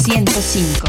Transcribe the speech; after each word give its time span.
105. 0.00 0.88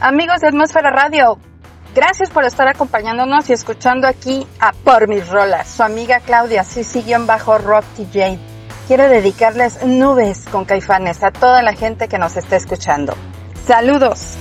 Amigos 0.00 0.40
de 0.40 0.48
Atmósfera 0.48 0.90
Radio, 0.90 1.38
gracias 1.94 2.30
por 2.30 2.44
estar 2.44 2.66
acompañándonos 2.68 3.48
y 3.50 3.52
escuchando 3.52 4.06
aquí 4.06 4.46
a 4.60 4.72
Por 4.72 5.08
Mis 5.08 5.28
Rolas. 5.28 5.68
Su 5.68 5.82
amiga 5.82 6.20
Claudia, 6.20 6.64
bajo 7.26 7.58
rock 7.58 7.84
TJ. 7.96 8.38
Quiero 8.86 9.08
dedicarles 9.08 9.84
nubes 9.84 10.46
con 10.50 10.64
caifanes 10.64 11.22
a 11.22 11.30
toda 11.30 11.62
la 11.62 11.74
gente 11.74 12.08
que 12.08 12.18
nos 12.18 12.36
está 12.36 12.56
escuchando. 12.56 13.14
Saludos. 13.66 14.36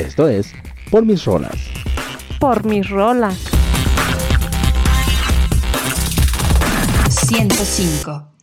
Esto 0.00 0.28
es 0.28 0.54
Por 0.90 1.04
mis 1.04 1.26
rolas. 1.26 1.54
Por 2.38 2.64
mis 2.64 2.88
rolas. 2.88 3.38
105. 7.10 8.39